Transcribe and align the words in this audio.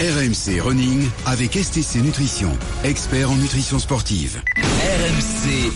RMC 0.00 0.62
Running 0.62 1.10
avec 1.26 1.52
STC 1.52 1.96
Nutrition, 1.96 2.56
expert 2.84 3.30
en 3.30 3.36
nutrition 3.36 3.78
sportive. 3.78 4.40
RMC 4.56 5.70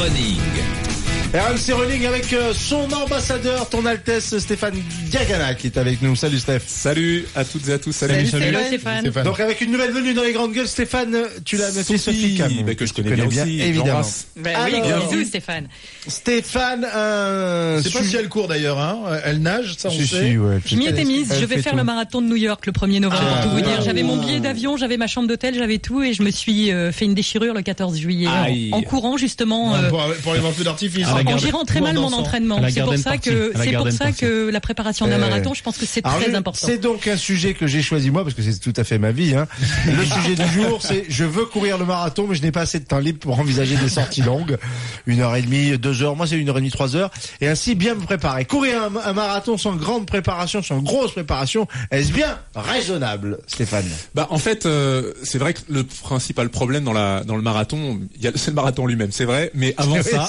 Running. 0.00 0.91
RMC 1.34 1.72
Running 1.72 2.04
avec 2.04 2.30
euh, 2.34 2.52
son 2.52 2.92
ambassadeur, 2.92 3.66
ton 3.70 3.86
Altesse 3.86 4.36
Stéphane 4.38 4.74
Diagana 5.06 5.54
qui 5.54 5.68
est 5.68 5.78
avec 5.78 6.02
nous. 6.02 6.14
Salut 6.14 6.38
Steph. 6.38 6.60
Salut 6.66 7.24
à 7.34 7.46
toutes 7.46 7.66
et 7.70 7.72
à 7.72 7.78
tous. 7.78 7.92
Salut, 7.92 8.26
Salut, 8.26 8.54
Stéphane. 8.66 9.10
Donc 9.24 9.40
avec 9.40 9.62
une 9.62 9.72
nouvelle 9.72 9.92
venue 9.92 10.12
dans 10.12 10.24
les 10.24 10.34
grandes 10.34 10.52
gueules, 10.52 10.68
Stéphane, 10.68 11.16
tu 11.46 11.56
l'as 11.56 11.68
noté 11.70 11.96
Sophie, 11.96 11.98
Sophie, 11.98 12.34
Camon, 12.36 12.62
bah, 12.66 12.74
que 12.74 12.84
je 12.84 12.92
connais 12.92 13.12
bien 13.12 13.26
aussi, 13.26 13.62
évidemment. 13.62 14.02
Bah 14.36 14.50
oui, 14.66 14.74
Alors- 14.84 15.08
bisous 15.10 15.24
Stéphane. 15.24 15.68
Stéphane, 16.06 16.84
un 16.84 17.78
Je 17.78 17.88
sais 17.88 17.98
pas 17.98 18.04
si 18.04 18.16
elle 18.16 18.28
court 18.28 18.48
d'ailleurs, 18.48 18.78
hein. 18.78 18.98
Elle 19.24 19.40
nage, 19.40 19.76
ça 19.78 19.88
on 19.88 19.92
Si, 19.92 20.06
sait. 20.06 20.32
si, 20.32 20.36
ouais, 20.38 20.58
Je 20.66 20.76
m'y 20.76 20.86
étais 20.86 21.04
mise, 21.04 21.32
je 21.40 21.46
vais 21.46 21.62
faire 21.62 21.72
tout. 21.72 21.78
le 21.78 21.84
marathon 21.84 22.20
de 22.20 22.26
New 22.26 22.36
York 22.36 22.66
le 22.66 22.72
1er 22.72 23.00
novembre 23.00 23.22
Ah, 23.26 23.40
pour 23.40 23.50
tout 23.52 23.56
vous 23.56 23.62
dire. 23.62 23.80
J'avais 23.80 24.02
mon 24.02 24.18
billet 24.18 24.40
d'avion, 24.40 24.76
j'avais 24.76 24.98
ma 24.98 25.06
chambre 25.06 25.28
d'hôtel, 25.28 25.54
j'avais 25.54 25.78
tout 25.78 26.02
et 26.02 26.12
je 26.12 26.22
me 26.22 26.30
suis 26.30 26.70
euh, 26.70 26.92
fait 26.92 27.06
une 27.06 27.14
déchirure 27.14 27.54
le 27.54 27.62
14 27.62 27.96
juillet 27.98 28.28
en- 28.72 28.82
courant 28.82 29.16
justement. 29.16 29.74
euh, 29.76 29.88
Pour, 30.22 30.34
les 30.34 30.40
feux 30.52 30.64
d'artifice. 30.64 31.06
En, 31.26 31.32
en 31.34 31.38
gérant 31.38 31.64
très 31.64 31.80
mal 31.80 31.94
mon 31.96 32.12
entraînement. 32.12 32.60
C'est 32.70 32.82
pour 32.82 32.96
ça 32.96 33.18
que 33.18 33.52
c'est 33.56 33.72
pour 33.72 33.90
ça 33.90 34.12
que 34.12 34.50
la 34.50 34.60
préparation 34.60 35.06
d'un 35.06 35.12
Euh, 35.16 35.18
marathon, 35.18 35.54
je 35.54 35.62
pense 35.62 35.78
que 35.78 35.86
c'est 35.86 36.02
très 36.02 36.34
important. 36.34 36.66
C'est 36.66 36.78
donc 36.78 37.06
un 37.06 37.16
sujet 37.16 37.54
que 37.54 37.66
j'ai 37.66 37.82
choisi 37.82 38.10
moi 38.10 38.24
parce 38.24 38.34
que 38.34 38.42
c'est 38.42 38.58
tout 38.58 38.72
à 38.76 38.84
fait 38.84 38.98
ma 38.98 39.12
vie. 39.12 39.34
Hein. 39.34 39.46
Le 39.86 40.04
sujet 40.04 40.34
du 40.34 40.48
jour, 40.52 40.80
c'est 40.82 41.04
je 41.08 41.24
veux 41.24 41.44
courir 41.44 41.78
le 41.78 41.84
marathon, 41.84 42.26
mais 42.28 42.34
je 42.34 42.42
n'ai 42.42 42.52
pas 42.52 42.62
assez 42.62 42.78
de 42.80 42.84
temps 42.84 42.98
libre 42.98 43.18
pour 43.20 43.38
envisager 43.38 43.76
des 43.76 43.88
sorties 43.88 44.22
longues, 44.22 44.58
une 45.06 45.20
heure 45.20 45.36
et 45.36 45.42
demie, 45.42 45.78
deux 45.78 46.02
heures. 46.02 46.16
Moi, 46.16 46.26
c'est 46.26 46.36
une 46.36 46.48
heure 46.48 46.56
et 46.56 46.60
demie, 46.60 46.70
trois 46.70 46.96
heures, 46.96 47.10
et 47.40 47.48
ainsi 47.48 47.74
bien 47.74 47.94
me 47.94 48.00
préparer. 48.00 48.44
Courir 48.44 48.82
un, 48.82 49.08
un 49.08 49.12
marathon 49.12 49.56
sans 49.58 49.76
grande 49.76 50.06
préparation, 50.06 50.62
sans 50.62 50.78
grosse 50.80 51.12
préparation, 51.12 51.66
est-ce 51.90 52.12
bien 52.12 52.38
raisonnable, 52.54 53.38
Stéphane? 53.46 53.84
Bah 54.14 54.26
en 54.30 54.38
fait, 54.38 54.66
euh, 54.66 55.12
c'est 55.22 55.38
vrai 55.38 55.54
que 55.54 55.60
le 55.68 55.84
principal 55.84 56.48
problème 56.48 56.84
dans 56.84 56.92
la 56.92 57.22
dans 57.24 57.36
le 57.36 57.42
marathon, 57.42 58.00
il 58.16 58.22
y 58.24 58.28
a 58.28 58.32
c'est 58.34 58.50
le 58.50 58.54
marathon 58.54 58.86
lui-même, 58.86 59.12
c'est 59.12 59.24
vrai. 59.24 59.50
Mais 59.54 59.74
avant 59.76 59.92
Oui, 59.96 60.02
ça, 60.02 60.28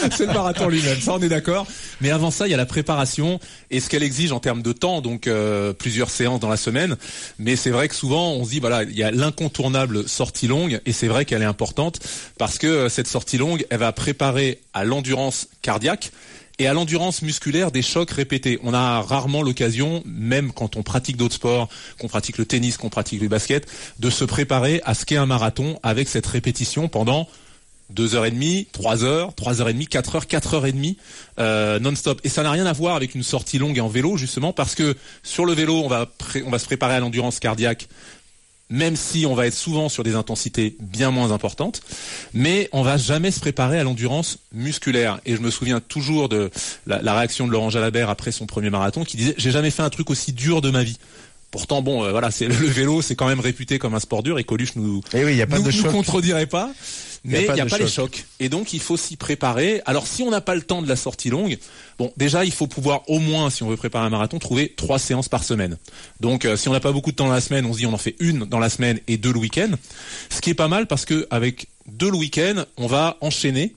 c'est 0.16 0.26
le 0.26 0.32
marathon 0.32 0.68
lui-même. 0.68 1.00
Ça, 1.00 1.14
on 1.14 1.20
est 1.20 1.28
d'accord. 1.28 1.66
Mais 2.00 2.10
avant 2.10 2.30
ça, 2.30 2.46
il 2.46 2.50
y 2.50 2.54
a 2.54 2.56
la 2.56 2.66
préparation 2.66 3.40
et 3.70 3.80
ce 3.80 3.88
qu'elle 3.88 4.02
exige 4.02 4.32
en 4.32 4.40
termes 4.40 4.62
de 4.62 4.72
temps, 4.72 5.00
donc 5.00 5.26
euh, 5.26 5.72
plusieurs 5.72 6.10
séances 6.10 6.40
dans 6.40 6.48
la 6.48 6.56
semaine. 6.56 6.96
Mais 7.38 7.56
c'est 7.56 7.70
vrai 7.70 7.88
que 7.88 7.94
souvent, 7.94 8.32
on 8.32 8.44
se 8.44 8.50
dit 8.50 8.60
voilà, 8.60 8.82
il 8.84 8.96
y 8.96 9.02
a 9.02 9.10
l'incontournable 9.10 10.08
sortie 10.08 10.46
longue 10.46 10.80
et 10.86 10.92
c'est 10.92 11.08
vrai 11.08 11.24
qu'elle 11.24 11.42
est 11.42 11.46
importante 11.46 12.00
parce 12.38 12.58
que 12.58 12.66
euh, 12.66 12.88
cette 12.88 13.08
sortie 13.08 13.38
longue, 13.38 13.66
elle 13.70 13.78
va 13.78 13.92
préparer 13.92 14.60
à 14.74 14.84
l'endurance 14.84 15.48
cardiaque 15.62 16.12
et 16.60 16.66
à 16.66 16.74
l'endurance 16.74 17.22
musculaire 17.22 17.72
des 17.72 17.80
chocs 17.80 18.10
répétés. 18.10 18.60
On 18.62 18.74
a 18.74 19.00
rarement 19.00 19.42
l'occasion, 19.42 20.02
même 20.04 20.52
quand 20.52 20.76
on 20.76 20.82
pratique 20.82 21.16
d'autres 21.16 21.36
sports, 21.36 21.70
qu'on 21.98 22.08
pratique 22.08 22.36
le 22.36 22.44
tennis, 22.44 22.76
qu'on 22.76 22.90
pratique 22.90 23.22
le 23.22 23.28
basket, 23.28 23.66
de 23.98 24.10
se 24.10 24.24
préparer 24.24 24.82
à 24.84 24.92
ce 24.92 25.06
qu'est 25.06 25.16
un 25.16 25.24
marathon 25.24 25.80
avec 25.82 26.06
cette 26.08 26.26
répétition 26.26 26.88
pendant 26.88 27.26
deux 27.90 28.14
heures 28.14 28.26
et 28.26 28.30
demie, 28.30 28.66
trois 28.72 29.04
heures, 29.04 29.34
trois 29.34 29.60
heures 29.60 29.68
et 29.68 29.72
demie, 29.72 29.86
quatre 29.86 30.16
heures, 30.16 30.26
quatre 30.26 30.54
heures 30.54 30.66
et 30.66 30.72
demie, 30.72 30.96
euh, 31.38 31.78
non-stop. 31.78 32.20
Et 32.24 32.28
ça 32.28 32.42
n'a 32.42 32.50
rien 32.50 32.66
à 32.66 32.72
voir 32.72 32.96
avec 32.96 33.14
une 33.14 33.22
sortie 33.22 33.58
longue 33.58 33.78
en 33.80 33.88
vélo, 33.88 34.16
justement, 34.16 34.52
parce 34.52 34.74
que 34.74 34.96
sur 35.22 35.44
le 35.44 35.52
vélo, 35.52 35.82
on 35.84 35.88
va, 35.88 36.10
on 36.44 36.50
va 36.50 36.58
se 36.58 36.66
préparer 36.66 36.94
à 36.94 37.00
l'endurance 37.00 37.40
cardiaque, 37.40 37.88
même 38.68 38.94
si 38.94 39.26
on 39.26 39.34
va 39.34 39.46
être 39.46 39.54
souvent 39.54 39.88
sur 39.88 40.04
des 40.04 40.14
intensités 40.14 40.76
bien 40.80 41.10
moins 41.10 41.32
importantes, 41.32 41.80
mais 42.32 42.68
on 42.72 42.82
va 42.82 42.96
jamais 42.96 43.32
se 43.32 43.40
préparer 43.40 43.80
à 43.80 43.82
l'endurance 43.82 44.38
musculaire. 44.52 45.20
Et 45.26 45.34
je 45.34 45.40
me 45.40 45.50
souviens 45.50 45.80
toujours 45.80 46.28
de 46.28 46.50
la 46.86 47.14
réaction 47.14 47.48
de 47.48 47.52
Laurent 47.52 47.70
Jalabert 47.70 48.08
après 48.10 48.30
son 48.30 48.46
premier 48.46 48.70
marathon, 48.70 49.04
qui 49.04 49.16
disait 49.16 49.34
j'ai 49.36 49.50
jamais 49.50 49.70
fait 49.70 49.82
un 49.82 49.90
truc 49.90 50.08
aussi 50.08 50.32
dur 50.32 50.60
de 50.60 50.70
ma 50.70 50.84
vie. 50.84 50.98
Pourtant, 51.50 51.82
bon, 51.82 52.04
euh, 52.04 52.10
voilà, 52.12 52.30
c'est 52.30 52.46
le 52.46 52.54
vélo, 52.54 53.02
c'est 53.02 53.16
quand 53.16 53.26
même 53.26 53.40
réputé 53.40 53.78
comme 53.78 53.94
un 53.94 54.00
sport 54.00 54.22
dur, 54.22 54.38
et 54.38 54.44
Coluche 54.44 54.76
nous 54.76 55.00
Eh 55.14 55.24
oui, 55.24 55.32
il 55.32 55.36
n'y 55.36 55.42
a 55.42 55.46
pas 55.46 55.56
nous, 55.58 55.64
de 55.64 55.72
nous 55.72 55.82
choc. 55.82 55.90
contredirait 55.90 56.46
pas. 56.46 56.70
Il 57.24 57.32
y 57.32 57.34
a 57.34 57.38
Mais 57.38 57.44
il 57.44 57.46
pas 57.48 57.54
n'y 57.56 57.60
a 57.60 57.66
pas 57.66 57.76
les 57.78 57.86
choc. 57.88 58.14
chocs. 58.14 58.24
Et 58.38 58.48
donc, 58.48 58.72
il 58.72 58.80
faut 58.80 58.96
s'y 58.96 59.16
préparer. 59.16 59.82
Alors, 59.84 60.06
si 60.06 60.22
on 60.22 60.30
n'a 60.30 60.40
pas 60.40 60.54
le 60.54 60.62
temps 60.62 60.80
de 60.80 60.88
la 60.88 60.96
sortie 60.96 61.28
longue, 61.28 61.58
bon, 61.98 62.10
déjà, 62.16 62.44
il 62.46 62.52
faut 62.52 62.66
pouvoir 62.66 63.02
au 63.10 63.18
moins, 63.18 63.50
si 63.50 63.62
on 63.62 63.68
veut 63.68 63.76
préparer 63.76 64.06
un 64.06 64.10
marathon, 64.10 64.38
trouver 64.38 64.72
trois 64.74 64.98
séances 64.98 65.28
par 65.28 65.44
semaine. 65.44 65.76
Donc, 66.20 66.44
euh, 66.46 66.56
si 66.56 66.68
on 66.68 66.72
n'a 66.72 66.80
pas 66.80 66.92
beaucoup 66.92 67.10
de 67.10 67.16
temps 67.16 67.26
dans 67.26 67.32
la 67.32 67.40
semaine, 67.42 67.66
on 67.66 67.72
se 67.74 67.78
dit 67.78 67.86
on 67.86 67.92
en 67.92 67.98
fait 67.98 68.14
une 68.20 68.46
dans 68.46 68.58
la 68.58 68.70
semaine 68.70 69.00
et 69.06 69.16
deux 69.18 69.32
le 69.32 69.38
week-end. 69.38 69.70
Ce 70.30 70.40
qui 70.40 70.50
est 70.50 70.54
pas 70.54 70.68
mal 70.68 70.86
parce 70.86 71.04
que 71.04 71.26
avec 71.30 71.66
deux 71.88 72.10
le 72.10 72.16
week-end, 72.16 72.64
on 72.78 72.86
va 72.86 73.18
enchaîner. 73.20 73.74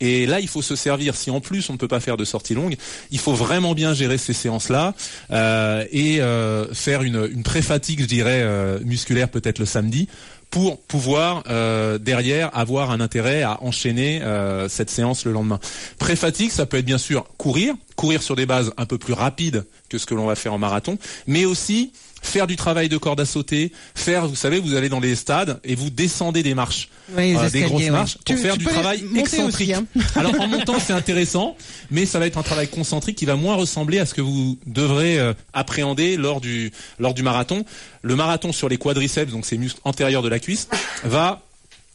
Et 0.00 0.26
là, 0.26 0.40
il 0.40 0.48
faut 0.48 0.62
se 0.62 0.76
servir. 0.76 1.14
Si 1.14 1.30
en 1.30 1.40
plus 1.40 1.68
on 1.70 1.74
ne 1.74 1.78
peut 1.78 1.88
pas 1.88 2.00
faire 2.00 2.16
de 2.16 2.24
sortie 2.24 2.54
longue, 2.54 2.76
il 3.10 3.18
faut 3.18 3.34
vraiment 3.34 3.74
bien 3.74 3.94
gérer 3.94 4.18
ces 4.18 4.32
séances-là 4.32 4.94
euh, 5.30 5.84
et 5.90 6.20
euh, 6.20 6.72
faire 6.74 7.02
une, 7.02 7.28
une 7.32 7.42
pré-fatigue, 7.42 8.00
je 8.00 8.06
dirais, 8.06 8.40
euh, 8.42 8.78
musculaire 8.84 9.28
peut-être 9.28 9.58
le 9.58 9.66
samedi, 9.66 10.08
pour 10.50 10.80
pouvoir 10.80 11.42
euh, 11.48 11.98
derrière 11.98 12.56
avoir 12.56 12.90
un 12.90 13.00
intérêt 13.00 13.42
à 13.42 13.62
enchaîner 13.62 14.22
euh, 14.22 14.68
cette 14.68 14.90
séance 14.90 15.24
le 15.24 15.32
lendemain. 15.32 15.58
Pré-fatigue, 15.98 16.50
ça 16.50 16.66
peut 16.66 16.78
être 16.78 16.84
bien 16.84 16.98
sûr 16.98 17.26
courir, 17.36 17.74
courir 17.96 18.22
sur 18.22 18.36
des 18.36 18.46
bases 18.46 18.72
un 18.76 18.86
peu 18.86 18.98
plus 18.98 19.12
rapides 19.12 19.64
que 19.88 19.98
ce 19.98 20.06
que 20.06 20.14
l'on 20.14 20.26
va 20.26 20.34
faire 20.34 20.52
en 20.52 20.58
marathon, 20.58 20.98
mais 21.26 21.44
aussi 21.44 21.92
faire 22.26 22.46
du 22.46 22.56
travail 22.56 22.88
de 22.88 22.96
corde 22.98 23.20
à 23.20 23.24
sauter, 23.26 23.72
faire, 23.94 24.26
vous 24.26 24.34
savez, 24.36 24.58
vous 24.58 24.74
allez 24.74 24.88
dans 24.88 25.00
les 25.00 25.14
stades 25.14 25.60
et 25.64 25.74
vous 25.74 25.90
descendez 25.90 26.42
des 26.42 26.54
marches, 26.54 26.88
Oui, 27.16 27.34
euh, 27.36 27.48
des 27.50 27.62
grosses 27.62 27.88
marches, 27.88 28.14
pour 28.16 28.24
Tu- 28.24 28.36
faire 28.36 28.54
tu 28.54 28.58
du 28.60 28.64
travail 28.66 29.04
excentrique. 29.16 29.70
aussi, 29.70 29.74
hein. 29.74 29.86
Alors 30.16 30.38
en 30.40 30.48
montant, 30.48 30.78
c'est 30.78 30.92
intéressant, 30.92 31.56
mais 31.90 32.04
ça 32.06 32.18
va 32.18 32.26
être 32.26 32.38
un 32.38 32.42
travail 32.42 32.68
concentrique 32.68 33.16
qui 33.16 33.24
va 33.26 33.36
moins 33.36 33.54
ressembler 33.54 33.98
à 33.98 34.06
ce 34.06 34.14
que 34.14 34.20
vous 34.22 34.58
devrez 34.66 35.18
euh, 35.18 35.32
appréhender 35.52 36.16
lors 36.16 36.40
du 36.40 36.72
lors 36.98 37.14
du 37.14 37.22
marathon. 37.22 37.64
Le 38.02 38.16
marathon 38.16 38.52
sur 38.52 38.68
les 38.68 38.76
quadriceps, 38.76 39.32
donc 39.32 39.46
ces 39.46 39.58
muscles 39.58 39.80
antérieurs 39.84 40.22
de 40.22 40.28
la 40.28 40.38
cuisse, 40.38 40.68
va 41.04 41.42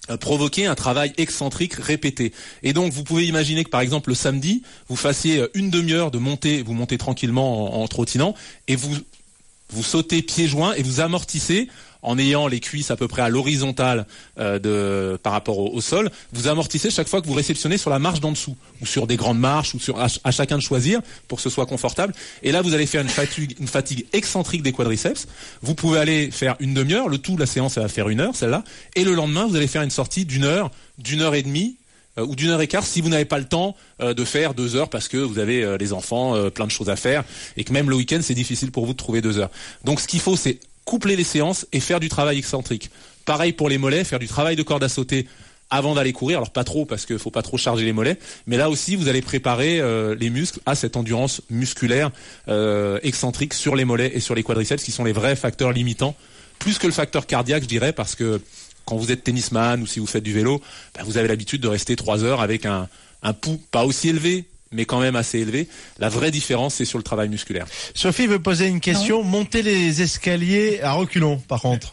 euh, 0.09 0.17
provoquer 0.17 0.65
un 0.65 0.75
travail 0.75 1.13
excentrique 1.17 1.73
répété. 1.75 2.33
Et 2.63 2.73
donc 2.73 2.91
vous 2.93 3.03
pouvez 3.03 3.25
imaginer 3.27 3.63
que 3.63 3.69
par 3.69 3.81
exemple 3.81 4.09
le 4.09 4.15
samedi, 4.15 4.63
vous 4.89 4.95
fassiez 4.95 5.45
une 5.53 5.69
demi-heure 5.69 6.09
de 6.11 6.17
montée, 6.17 6.63
vous 6.63 6.73
montez 6.73 6.97
tranquillement 6.97 7.77
en, 7.79 7.83
en 7.83 7.87
trottinant, 7.87 8.33
et 8.67 8.75
vous 8.75 8.95
vous 9.71 9.83
sautez 9.83 10.21
pieds 10.21 10.47
joints 10.47 10.73
et 10.73 10.83
vous 10.83 10.99
amortissez 10.99 11.67
en 12.03 12.17
ayant 12.17 12.47
les 12.47 12.59
cuisses 12.59 12.89
à 12.89 12.95
peu 12.95 13.07
près 13.07 13.21
à 13.21 13.29
l'horizontale 13.29 14.07
euh, 14.39 15.17
par 15.19 15.33
rapport 15.33 15.59
au, 15.59 15.81
sol, 15.81 16.09
vous 16.33 16.47
amortissez 16.47 16.89
chaque 16.89 17.07
fois 17.07 17.21
que 17.21 17.27
vous 17.27 17.33
réceptionnez 17.35 17.77
sur 17.77 17.91
la 17.91 17.99
marche 17.99 18.19
d'en 18.19 18.31
dessous 18.31 18.55
ou 18.81 18.87
sur 18.87 19.05
des 19.05 19.17
grandes 19.17 19.37
marches 19.37 19.75
ou 19.75 19.79
sur 19.79 19.99
à, 19.99 20.09
ch- 20.09 20.19
à 20.23 20.31
chacun 20.31 20.57
de 20.57 20.63
choisir 20.63 20.99
pour 21.27 21.37
que 21.37 21.43
ce 21.43 21.51
soit 21.51 21.67
confortable. 21.67 22.13
Et 22.41 22.51
là, 22.51 22.63
vous 22.63 22.73
allez 22.73 22.87
faire 22.87 23.03
une 23.03 23.09
fatigue, 23.09 23.55
une 23.59 23.67
fatigue 23.67 24.07
excentrique 24.13 24.63
des 24.63 24.71
quadriceps. 24.71 25.27
Vous 25.61 25.75
pouvez 25.75 25.99
aller 25.99 26.31
faire 26.31 26.55
une 26.59 26.73
demi-heure, 26.73 27.07
le 27.07 27.19
tout 27.19 27.37
la 27.37 27.45
séance 27.45 27.77
va 27.77 27.87
faire 27.87 28.09
une 28.09 28.19
heure, 28.19 28.35
celle-là, 28.35 28.63
et 28.95 29.03
le 29.03 29.13
lendemain 29.13 29.45
vous 29.45 29.55
allez 29.55 29.67
faire 29.67 29.83
une 29.83 29.91
sortie 29.91 30.25
d'une 30.25 30.43
heure, 30.43 30.71
d'une 30.97 31.21
heure 31.21 31.35
et 31.35 31.43
demie 31.43 31.77
euh, 32.17 32.25
ou 32.25 32.35
d'une 32.35 32.49
heure 32.49 32.61
et 32.61 32.67
quart 32.67 32.85
si 32.85 32.99
vous 32.99 33.09
n'avez 33.09 33.25
pas 33.25 33.39
le 33.39 33.45
temps 33.45 33.75
euh, 34.01 34.13
de 34.13 34.25
faire 34.25 34.53
deux 34.53 34.75
heures 34.75 34.89
parce 34.89 35.07
que 35.07 35.15
vous 35.15 35.39
avez 35.39 35.63
euh, 35.63 35.77
les 35.77 35.93
enfants, 35.93 36.49
plein 36.49 36.65
de 36.65 36.71
choses 36.71 36.89
à 36.89 36.95
faire 36.95 37.23
et 37.55 37.63
que 37.63 37.71
même 37.71 37.89
le 37.89 37.95
week-end 37.95 38.19
c'est 38.21 38.33
difficile 38.33 38.71
pour 38.71 38.85
vous 38.85 38.93
de 38.93 38.97
trouver 38.97 39.21
deux 39.21 39.37
heures. 39.37 39.49
Donc 39.85 39.99
ce 39.99 40.07
qu'il 40.07 40.19
faut 40.19 40.35
c'est 40.35 40.59
coupler 40.83 41.15
les 41.15 41.23
séances 41.23 41.65
et 41.71 41.79
faire 41.79 41.99
du 41.99 42.09
travail 42.09 42.37
excentrique. 42.37 42.89
Pareil 43.25 43.53
pour 43.53 43.69
les 43.69 43.77
mollets, 43.77 44.03
faire 44.03 44.19
du 44.19 44.27
travail 44.27 44.55
de 44.55 44.63
corde 44.63 44.83
à 44.83 44.89
sauter 44.89 45.27
avant 45.69 45.95
d'aller 45.95 46.11
courir. 46.11 46.39
Alors 46.39 46.49
pas 46.49 46.65
trop 46.65 46.85
parce 46.85 47.05
qu'il 47.05 47.17
faut 47.17 47.31
pas 47.31 47.43
trop 47.43 47.57
charger 47.57 47.85
les 47.85 47.93
mollets, 47.93 48.17
mais 48.45 48.57
là 48.57 48.69
aussi 48.69 48.97
vous 48.97 49.07
allez 49.07 49.21
préparer 49.21 49.81
les 50.17 50.29
muscles 50.29 50.59
à 50.65 50.75
cette 50.75 50.97
endurance 50.97 51.41
musculaire 51.49 52.11
excentrique 53.03 53.53
sur 53.53 53.75
les 53.75 53.85
mollets 53.85 54.11
et 54.13 54.19
sur 54.19 54.35
les 54.35 54.43
quadriceps 54.43 54.83
qui 54.83 54.91
sont 54.91 55.05
les 55.05 55.13
vrais 55.13 55.35
facteurs 55.35 55.71
limitants, 55.71 56.15
plus 56.59 56.77
que 56.77 56.87
le 56.87 56.93
facteur 56.93 57.25
cardiaque 57.25 57.63
je 57.63 57.69
dirais 57.69 57.93
parce 57.93 58.15
que 58.15 58.41
quand 58.85 58.97
vous 58.97 59.11
êtes 59.11 59.23
tennisman 59.23 59.81
ou 59.81 59.87
si 59.87 59.99
vous 59.99 60.07
faites 60.07 60.23
du 60.23 60.33
vélo, 60.33 60.61
bah, 60.95 61.01
vous 61.05 61.17
avez 61.17 61.27
l'habitude 61.27 61.61
de 61.61 61.67
rester 61.67 61.95
trois 61.95 62.23
heures 62.23 62.41
avec 62.41 62.65
un, 62.65 62.87
un 63.23 63.33
pouls 63.33 63.61
pas 63.71 63.85
aussi 63.85 64.09
élevé, 64.09 64.45
mais 64.71 64.85
quand 64.85 64.99
même 64.99 65.15
assez 65.15 65.39
élevé. 65.39 65.67
La 65.99 66.09
vraie 66.09 66.31
différence, 66.31 66.75
c'est 66.75 66.85
sur 66.85 66.97
le 66.97 67.03
travail 67.03 67.29
musculaire. 67.29 67.65
Sophie 67.93 68.27
veut 68.27 68.39
poser 68.39 68.67
une 68.67 68.79
question. 68.79 69.23
Monter 69.23 69.61
les 69.61 70.01
escaliers 70.01 70.81
à 70.81 70.93
reculons, 70.93 71.37
par 71.47 71.61
contre. 71.61 71.91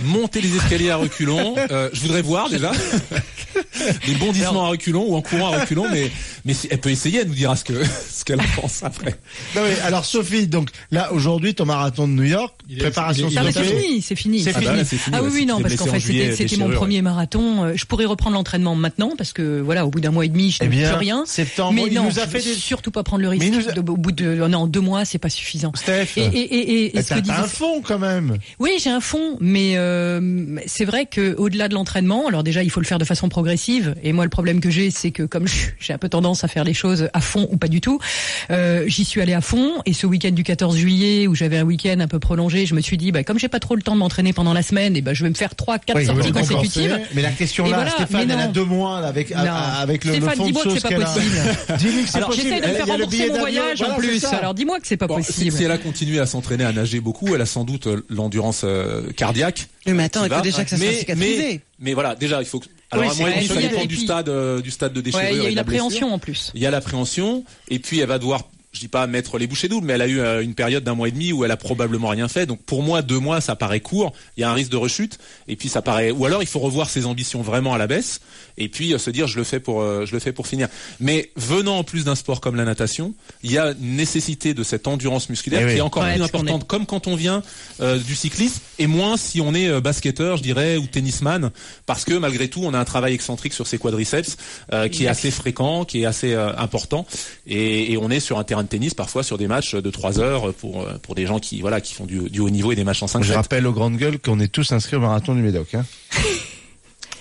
Monter 0.00 0.40
les 0.40 0.56
escaliers 0.56 0.90
à 0.90 0.96
reculons, 0.96 1.54
euh, 1.70 1.90
je 1.92 2.00
voudrais 2.00 2.22
voir 2.22 2.48
déjà 2.48 2.72
des 4.06 4.14
bondissements 4.14 4.64
à 4.64 4.68
reculons 4.68 5.04
ou 5.08 5.14
en 5.16 5.22
courant 5.22 5.52
à 5.52 5.60
reculons, 5.60 5.86
mais 5.92 6.10
mais 6.44 6.54
elle 6.70 6.80
peut 6.80 6.90
essayer, 6.90 7.20
elle 7.20 7.28
nous 7.28 7.34
dira 7.34 7.56
ce 7.56 7.64
que 7.64 7.72
ce 8.10 8.24
qu'elle 8.24 8.40
en 8.40 8.60
pense 8.60 8.82
après. 8.82 9.16
Non, 9.56 9.62
mais 9.62 9.78
alors 9.84 10.04
Sophie, 10.04 10.46
donc 10.46 10.68
là 10.90 11.12
aujourd'hui 11.12 11.54
ton 11.54 11.64
marathon 11.66 12.06
de 12.08 12.12
New 12.12 12.22
York, 12.24 12.54
Il 12.68 12.78
préparation 12.78 13.28
est 13.28 13.52
c'est 13.52 13.64
fini, 13.64 14.02
c'est 14.02 14.16
fini. 14.16 14.40
C'est 14.40 14.50
Ah 14.50 14.52
bah 14.54 14.60
fini. 14.60 14.76
là, 14.76 14.84
c'est 14.84 14.96
fini, 14.96 15.16
Ah 15.18 15.22
oui, 15.22 15.30
oui, 15.32 15.46
non, 15.46 15.60
parce 15.60 15.76
qu'en 15.76 15.86
fait, 15.86 16.00
c'était 16.00 16.34
c'était 16.36 16.56
mon 16.56 16.70
premier 16.70 17.02
marathon. 17.02 17.64
Euh, 17.64 17.72
Je 17.74 17.84
pourrais 17.86 18.04
reprendre 18.04 18.34
l'entraînement 18.36 18.74
maintenant 18.74 19.12
parce 19.16 19.32
que 19.32 19.60
voilà, 19.60 19.86
au 19.86 19.90
bout 19.90 20.00
d'un 20.00 20.10
mois 20.10 20.24
et 20.24 20.28
demi, 20.28 20.50
je 20.50 20.58
Eh 20.60 20.64
n'ai 20.64 20.70
plus 20.70 20.78
bien, 20.78 20.96
rien. 20.96 21.24
septembre, 21.26 21.72
Mais 21.74 21.84
il 21.88 21.94
non, 21.94 22.04
nous 22.04 22.18
a 22.18 22.24
je 22.24 22.28
fait 22.30 22.38
des... 22.42 22.54
surtout 22.54 22.90
pas 22.90 23.02
prendre 23.02 23.22
le 23.22 23.28
risque. 23.28 23.46
Nous 23.52 23.68
a- 23.68 23.72
de- 23.72 23.80
au 23.80 23.96
bout 23.96 24.12
de 24.12 24.40
oh 24.42 24.48
non, 24.48 24.66
deux 24.66 24.80
mois, 24.80 25.04
c'est 25.04 25.18
pas 25.18 25.28
suffisant. 25.30 25.72
Steph, 25.74 26.08
Et, 26.16 26.22
et, 26.24 26.96
et, 26.98 27.02
ce 27.02 27.14
que 27.14 27.20
disait 27.20 27.32
un 27.34 27.44
fond 27.44 27.82
quand 27.82 27.98
même. 27.98 28.38
Oui, 28.58 28.72
j'ai 28.82 28.90
un 28.90 29.00
fond, 29.00 29.36
mais 29.40 29.74
euh, 29.76 30.58
c'est 30.66 30.84
vrai 30.84 31.06
que 31.06 31.34
au-delà 31.36 31.68
de 31.68 31.74
l'entraînement, 31.74 32.28
alors 32.28 32.42
déjà 32.42 32.62
il 32.62 32.70
faut 32.70 32.80
le 32.80 32.86
faire 32.86 32.98
de 32.98 33.04
façon 33.04 33.28
progressive. 33.28 33.63
Et 34.02 34.12
moi, 34.12 34.24
le 34.24 34.30
problème 34.30 34.60
que 34.60 34.70
j'ai, 34.70 34.90
c'est 34.90 35.10
que 35.10 35.22
comme 35.22 35.46
j'ai 35.78 35.92
un 35.92 35.98
peu 35.98 36.08
tendance 36.08 36.44
à 36.44 36.48
faire 36.48 36.64
les 36.64 36.74
choses 36.74 37.08
à 37.12 37.20
fond 37.20 37.48
ou 37.50 37.56
pas 37.56 37.68
du 37.68 37.80
tout. 37.80 37.98
Euh, 38.50 38.84
J'y 38.86 39.04
suis 39.04 39.20
allée 39.20 39.32
à 39.34 39.40
fond 39.40 39.72
et 39.86 39.92
ce 39.92 40.06
week-end 40.06 40.30
du 40.32 40.42
14 40.44 40.76
juillet 40.76 41.26
où 41.26 41.34
j'avais 41.34 41.56
un 41.58 41.64
week-end 41.64 41.98
un 42.00 42.06
peu 42.08 42.18
prolongé, 42.18 42.66
je 42.66 42.74
me 42.74 42.80
suis 42.80 42.96
dit, 42.98 43.12
bah, 43.12 43.24
comme 43.24 43.38
j'ai 43.38 43.48
pas 43.48 43.60
trop 43.60 43.74
le 43.76 43.82
temps 43.82 43.94
de 43.94 43.98
m'entraîner 43.98 44.32
pendant 44.32 44.52
la 44.52 44.62
semaine, 44.62 44.96
et 44.96 45.00
ben 45.00 45.14
je 45.14 45.22
vais 45.24 45.30
me 45.30 45.34
faire 45.34 45.54
trois, 45.54 45.78
quatre 45.78 45.96
Oui, 45.98 46.06
sorties 46.06 46.32
consécutives. 46.32 46.98
Mais 47.14 47.22
la 47.22 47.30
question 47.30 47.66
Et 47.66 47.70
là, 47.70 47.76
voilà, 47.76 47.90
Stéphane, 47.92 48.30
elle 48.30 48.38
a 48.38 48.46
deux 48.48 48.64
mois 48.64 49.00
là, 49.00 49.08
avec, 49.08 49.30
Non. 49.30 49.36
avec 49.38 50.04
le, 50.04 50.10
le 50.12 50.16
Stéphane, 50.18 50.36
fond 50.36 50.42
de 50.42 50.46
dis-moi 50.48 50.62
que 50.64 50.70
sauce 50.70 50.78
c'est 50.78 50.82
pas 50.82 50.88
qu'elle 50.88 51.02
a. 51.02 51.06
possible. 51.06 51.36
Dis-lui 51.78 52.02
que 52.04 52.08
c'est 52.10 52.16
Alors 52.16 52.28
possible. 52.30 52.48
j'essaie 52.50 52.60
de 52.60 52.66
me 52.66 52.74
faire 52.74 52.86
le 52.86 52.92
rembourser 52.92 53.18
mon 53.18 53.26
d'avion, 53.26 53.38
voyage 53.40 53.78
voilà, 53.78 53.94
en 53.94 54.00
c'est 54.00 54.06
plus. 54.08 54.18
ça. 54.20 54.36
Alors 54.36 54.54
dis-moi 54.54 54.80
que 54.80 54.86
c'est 54.86 54.96
pas 54.96 55.06
Bon, 55.06 55.16
possible. 55.16 55.52
si 55.52 55.64
elle 55.64 55.70
a 55.70 55.78
continué 55.78 56.20
à 56.20 56.26
s'entraîner, 56.26 56.64
à 56.64 56.72
nager 56.72 57.00
beaucoup, 57.00 57.34
elle 57.34 57.40
a 57.40 57.46
sans 57.46 57.64
doute 57.64 57.86
euh, 57.86 58.04
l'endurance 58.10 58.62
euh, 58.64 59.10
cardiaque. 59.12 59.68
Mais 59.86 60.04
attends, 60.04 60.24
il 60.24 60.32
faut 60.32 60.40
déjà 60.40 60.64
que 60.64 60.70
ça 60.70 60.76
soit 60.76 60.86
mais, 60.86 60.94
cicatrisé. 60.98 61.38
mais, 61.48 61.60
mais 61.80 61.94
voilà, 61.94 62.14
déjà, 62.14 62.40
il 62.40 62.46
faut 62.46 62.58
que. 62.60 62.66
Alors, 62.90 63.06
Oui, 63.18 63.24
à 63.28 63.32
demi, 63.34 63.46
ça 63.46 63.54
dépend 63.60 63.80
du 63.82 63.88
puis- 63.88 64.04
stade, 64.04 64.28
euh, 64.28 64.60
du 64.60 64.70
stade 64.70 64.92
de 64.92 65.00
déchirure. 65.00 65.24
Ouais, 65.26 65.32
il 65.32 65.36
y 65.36 65.40
a 65.40 65.42
blessure. 65.42 65.56
l'appréhension 65.56 66.14
en 66.14 66.18
plus. 66.18 66.52
Il 66.54 66.62
y 66.62 66.66
a 66.66 66.70
l'appréhension, 66.70 67.44
et 67.68 67.78
puis 67.78 68.00
elle 68.00 68.08
va 68.08 68.18
devoir, 68.18 68.42
je 68.74 68.80
dis 68.80 68.88
pas 68.88 69.06
mettre 69.06 69.38
les 69.38 69.46
bouchées 69.46 69.68
doubles, 69.68 69.86
mais 69.86 69.94
elle 69.94 70.02
a 70.02 70.08
eu 70.08 70.20
euh, 70.20 70.42
une 70.42 70.54
période 70.54 70.84
d'un 70.84 70.94
mois 70.94 71.08
et 71.08 71.12
demi 71.12 71.32
où 71.32 71.44
elle 71.44 71.50
a 71.50 71.56
probablement 71.56 72.08
rien 72.08 72.28
fait. 72.28 72.44
Donc 72.44 72.60
pour 72.62 72.82
moi, 72.82 73.00
deux 73.02 73.18
mois, 73.20 73.40
ça 73.40 73.56
paraît 73.56 73.80
court. 73.80 74.12
Il 74.36 74.40
y 74.40 74.44
a 74.44 74.50
un 74.50 74.54
risque 74.54 74.70
de 74.70 74.76
rechute, 74.76 75.18
et 75.48 75.56
puis 75.56 75.68
ça 75.68 75.80
paraît. 75.80 76.10
Ou 76.10 76.26
alors 76.26 76.42
il 76.42 76.48
faut 76.48 76.58
revoir 76.58 76.90
ses 76.90 77.06
ambitions 77.06 77.40
vraiment 77.40 77.72
à 77.72 77.78
la 77.78 77.86
baisse, 77.86 78.20
et 78.58 78.68
puis 78.68 78.92
euh, 78.92 78.98
se 78.98 79.10
dire 79.10 79.26
je 79.26 79.36
le 79.38 79.44
fais 79.44 79.60
pour, 79.60 79.80
euh, 79.80 80.04
je 80.06 80.12
le 80.12 80.18
fais 80.18 80.32
pour 80.32 80.46
finir. 80.46 80.68
Mais 81.00 81.30
venant 81.36 81.78
en 81.78 81.84
plus 81.84 82.04
d'un 82.04 82.14
sport 82.16 82.40
comme 82.40 82.56
la 82.56 82.64
natation, 82.64 83.14
il 83.42 83.52
y 83.52 83.58
a 83.58 83.70
une 83.80 83.96
nécessité 83.96 84.54
de 84.54 84.62
cette 84.62 84.86
endurance 84.88 85.28
musculaire 85.30 85.60
Eh 85.62 85.66
qui 85.66 85.72
oui. 85.74 85.78
est 85.78 85.82
encore 85.82 86.02
Ouais, 86.02 86.14
plus 86.14 86.22
importante, 86.22 86.66
comme 86.66 86.84
quand 86.86 87.06
on 87.06 87.14
vient 87.14 87.42
euh, 87.80 87.98
du 87.98 88.14
cyclisme, 88.16 88.60
et 88.78 88.86
moins 88.88 89.16
si 89.16 89.40
on 89.40 89.54
est 89.54 89.68
euh, 89.68 89.80
basketteur, 89.80 90.36
je 90.36 90.42
dirais, 90.42 90.76
ou 90.76 90.86
tennisman, 90.86 91.50
parce 91.86 92.04
que 92.04 92.14
malgré 92.14 92.48
tout, 92.48 92.60
on 92.64 92.74
a 92.74 92.78
un 92.78 92.84
travail 92.84 93.14
excentrique 93.14 93.52
sur 93.54 93.66
ses 93.66 93.78
quadriceps 93.78 94.36
euh, 94.72 94.88
qui 94.88 95.04
est 95.04 95.08
assez 95.08 95.30
fréquent, 95.30 95.84
qui 95.84 96.02
est 96.02 96.06
assez 96.06 96.32
euh, 96.34 96.54
important, 96.56 97.06
et, 97.46 97.92
et 97.92 97.96
on 97.96 98.10
est 98.10 98.20
sur 98.20 98.38
un 98.38 98.44
terrain 98.44 98.63
de 98.64 98.68
tennis 98.68 98.94
parfois 98.94 99.22
sur 99.22 99.38
des 99.38 99.46
matchs 99.46 99.74
de 99.74 99.90
3 99.90 100.20
heures 100.20 100.52
pour 100.54 100.82
euh, 100.82 100.98
pour 101.02 101.14
des 101.14 101.26
gens 101.26 101.38
qui 101.38 101.60
voilà 101.60 101.80
qui 101.80 101.94
font 101.94 102.06
du, 102.06 102.28
du 102.30 102.40
haut 102.40 102.50
niveau 102.50 102.72
et 102.72 102.76
des 102.76 102.84
matchs 102.84 103.02
en 103.02 103.06
5 103.06 103.22
Je 103.22 103.32
rappelle 103.32 103.66
aux 103.66 103.72
grandes 103.72 103.96
gueules 103.96 104.18
qu'on 104.18 104.40
est 104.40 104.48
tous 104.48 104.72
inscrits 104.72 104.96
au 104.96 105.00
marathon 105.00 105.34
du 105.34 105.42
Médoc. 105.42 105.74
Hein. 105.74 105.84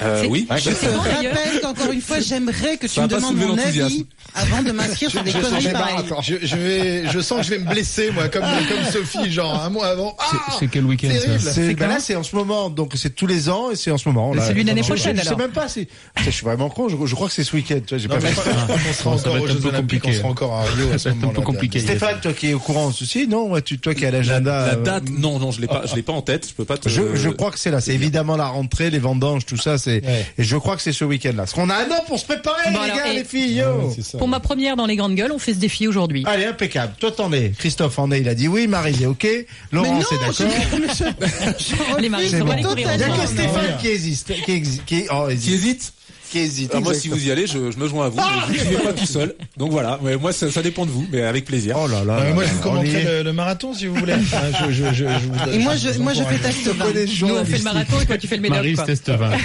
euh, 0.05 0.25
oui. 0.29 0.47
Je 0.57 0.69
te 0.69 0.75
C'est 0.75 0.87
bon, 0.87 1.01
d'ailleurs. 1.03 1.33
rappelle 1.35 1.61
qu'encore 1.61 1.91
une 1.91 2.01
fois, 2.01 2.19
j'aimerais 2.19 2.77
que 2.77 2.87
tu 2.87 2.99
me 2.99 3.07
demandes 3.07 3.35
mon 3.37 3.57
avis 3.57 4.05
avant 4.35 4.61
de 4.63 4.71
m'inscrire 4.71 5.09
sur 5.11 5.23
des 5.23 5.31
Je 5.31 5.37
conneries 5.39 5.63
sens, 5.63 5.73
pareilles. 5.73 6.05
je, 6.21 6.35
je 6.45 6.55
vais, 6.55 7.07
je 7.09 7.19
sens 7.19 7.39
que 7.39 7.43
je 7.45 7.49
vais 7.51 7.59
me 7.59 7.69
blesser, 7.69 8.11
moi, 8.11 8.29
comme, 8.29 8.43
comme 8.43 8.83
Sophie, 8.91 9.31
genre 9.31 9.61
un 9.63 9.69
mois 9.69 9.87
avant. 9.87 10.15
Ah 10.19 10.37
C'est 10.59 10.67
quel 10.67 10.85
week-end 10.85 11.09
C'est 11.11 11.39
C'est 11.39 11.73
ben 11.75 11.87
là 11.87 11.99
c'est 11.99 12.15
en 12.15 12.23
ce 12.23 12.35
moment, 12.35 12.69
donc 12.69 12.93
c'est 12.95 13.15
tous 13.15 13.27
les 13.27 13.49
ans 13.49 13.71
et 13.71 13.75
c'est 13.75 13.91
en 13.91 13.97
ce 13.97 14.07
moment. 14.09 14.33
C'est 14.39 14.53
l'une 14.53 14.69
année 14.69 14.81
prochaine, 14.81 15.15
Je, 15.17 15.23
je 15.23 15.27
sais 15.27 15.35
même 15.35 15.51
pas 15.51 15.67
si. 15.67 15.87
Je 16.23 16.29
suis 16.29 16.43
vraiment 16.45 16.69
con. 16.69 16.89
Je, 16.89 16.95
je 17.05 17.15
crois 17.15 17.27
que 17.27 17.33
c'est 17.33 17.43
ce 17.43 17.55
week-end. 17.55 17.79
Tu 17.85 17.95
vois, 17.95 17.97
j'ai 17.99 18.07
Non, 18.07 18.15
pas 18.15 18.73
qu'on 18.73 18.93
sera 18.93 19.11
encore 19.11 19.41
aux 19.41 19.47
Jeux 19.47 19.65
Olympiques, 19.65 20.03
on 20.07 20.11
sera 20.13 20.27
encore 20.29 20.53
à 20.53 20.63
Rio 20.63 20.91
à 20.93 20.97
ce 20.97 21.09
moment-là. 21.13 21.41
compliqué. 21.41 21.79
Stéphane, 21.79 22.19
toi 22.21 22.33
qui 22.33 22.47
es 22.49 22.53
au 22.53 22.59
courant 22.59 22.87
aussi, 22.87 23.27
non 23.27 23.51
ouais, 23.51 23.61
tu, 23.61 23.77
Toi 23.77 23.93
qui 23.93 24.05
as 24.05 24.11
l'agenda. 24.11 24.51
La, 24.59 24.65
la 24.67 24.73
euh, 24.73 24.83
date, 24.83 25.03
non, 25.09 25.37
non, 25.39 25.51
je 25.51 25.61
l'ai 25.61 25.67
pas, 25.67 25.83
je 25.85 25.95
l'ai 25.95 26.01
pas 26.01 26.13
en 26.13 26.21
tête. 26.21 26.47
Je 26.49 26.53
peux 26.53 26.65
pas 26.65 26.77
te. 26.77 26.89
Je, 26.89 27.15
je 27.15 27.29
crois 27.29 27.51
que 27.51 27.59
c'est 27.59 27.69
là. 27.71 27.79
C'est 27.81 27.93
évidemment 27.93 28.35
la 28.35 28.47
rentrée, 28.47 28.89
les 28.89 28.99
vendanges, 28.99 29.45
tout 29.45 29.57
ça. 29.57 29.77
C'est 29.77 29.92
Ouais. 30.01 30.25
et 30.37 30.43
je 30.43 30.57
crois 30.57 30.75
que 30.75 30.81
c'est 30.81 30.91
ce 30.93 31.03
week-end-là. 31.05 31.43
Parce 31.43 31.53
qu'on 31.53 31.69
a 31.69 31.75
un 31.75 31.91
an 31.91 32.03
pour 32.07 32.17
se 32.19 32.25
préparer, 32.25 32.71
Bon, 32.71 32.79
les 32.83 32.91
alors, 32.91 32.97
gars, 32.97 33.07
et- 33.11 33.15
les 33.17 33.23
filles. 33.23 33.57
Yo. 33.57 33.93
Ça. 34.01 34.17
Pour 34.17 34.27
ma 34.27 34.39
première 34.39 34.75
dans 34.75 34.85
les 34.85 34.95
grandes 34.95 35.15
gueules, 35.15 35.31
on 35.31 35.39
fait 35.39 35.53
ce 35.53 35.59
défi 35.59 35.87
aujourd'hui. 35.87 36.23
Allez, 36.25 36.45
impeccable. 36.45 36.93
Toi, 36.99 37.11
t'en 37.11 37.31
es. 37.33 37.51
Christophe 37.57 37.99
en 37.99 38.11
est. 38.11 38.19
Il 38.21 38.29
a 38.29 38.35
dit 38.35 38.47
oui. 38.47 38.67
Marie 38.67 39.03
est 39.03 39.05
ok. 39.05 39.27
Laurent, 39.71 39.99
c'est 40.07 40.19
d'accord. 40.19 41.99
Les 41.99 42.09
maris 42.09 42.29
sont 42.29 42.45
pas 42.45 42.55
les 42.55 42.61
totalement. 42.63 42.69
courir 42.69 42.89
Il 42.95 42.99
y 42.99 43.03
a 43.03 43.07
que 43.09 43.27
Stéphane 43.27 43.77
qui 43.79 43.87
hésite, 43.87 44.25
qui, 44.45 44.51
exi- 44.51 44.79
qui, 44.85 45.03
oh, 45.11 45.27
Qui 45.29 45.53
hésite? 45.53 45.93
Qui 46.33 46.39
hésite. 46.39 46.71
Ah, 46.73 46.79
Moi, 46.79 46.93
si 46.95 47.07
vous 47.09 47.27
y 47.27 47.31
allez, 47.31 47.45
je, 47.47 47.71
je 47.71 47.77
me 47.77 47.87
joins 47.87 48.07
à 48.07 48.09
vous. 48.09 48.17
mais 48.49 48.57
Je 48.57 48.63
ne 48.65 48.69
vais 48.71 48.83
pas 48.83 48.93
tout 48.93 49.05
seul. 49.05 49.35
Donc 49.57 49.71
voilà. 49.71 49.99
Mais 50.03 50.17
moi, 50.17 50.33
ça, 50.33 50.49
ça 50.51 50.61
dépend 50.63 50.85
de 50.85 50.91
vous, 50.91 51.05
mais 51.11 51.21
avec 51.21 51.45
plaisir. 51.45 51.77
Oh 51.79 51.87
là 51.87 52.03
là. 52.03 52.23
Là 52.23 52.33
moi, 52.33 52.43
je 52.45 52.53
vous 52.53 52.59
commenterai 52.61 53.03
le, 53.03 53.23
le 53.23 53.33
marathon 53.33 53.73
si 53.73 53.85
vous 53.85 53.95
voulez. 53.95 54.13
Hein, 54.13 54.19
je, 54.69 54.71
je, 54.71 54.85
je, 54.93 54.93
je 54.93 55.03
vous- 55.03 55.51
Et 55.53 55.59
moi, 55.59 55.75
je, 55.75 55.97
moi, 55.99 56.13
je 56.13 56.23
fais 56.23 56.37
test 56.39 56.67
20. 56.67 56.85
Connais 56.85 57.05
les 57.05 57.11
Nous, 57.21 57.29
on 57.35 57.45
fait 57.45 57.57
le 57.59 57.63
marathon 57.63 57.99
et 58.01 58.05
toi, 58.05 58.17
tu 58.17 58.27
fais 58.27 58.35
le 58.37 58.41
médoc. 58.41 58.57
Marie 58.57 58.75
teste 58.75 59.09
20. 59.09 59.17
Moi, 59.29 59.37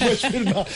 je 0.00 0.26
fais 0.28 0.38
le 0.38 0.44
mar- 0.46 0.64